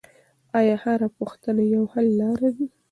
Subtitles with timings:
[0.59, 2.65] آیا هره پوښتنه یو حل لري؟